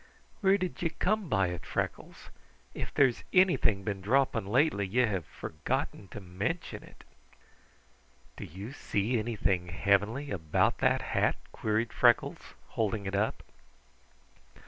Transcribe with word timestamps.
Where 0.39 0.57
did 0.57 0.81
ye 0.81 0.89
come 0.89 1.29
by 1.29 1.49
it, 1.49 1.63
Freckles? 1.63 2.31
If 2.73 2.91
there's 2.91 3.23
anything 3.33 3.83
been 3.83 4.01
dropping 4.01 4.47
lately, 4.47 4.87
ye 4.87 5.05
hae 5.05 5.19
forgotten 5.19 6.07
to 6.07 6.19
mention 6.19 6.81
it." 6.81 7.03
"Do 8.35 8.45
you 8.45 8.73
see 8.73 9.19
anything 9.19 9.67
heavenly 9.67 10.31
about 10.31 10.79
that 10.79 11.03
hat?" 11.13 11.35
queried 11.51 11.93
Freckles, 11.93 12.55
holding 12.69 13.05
it 13.05 13.13
up. 13.13 13.43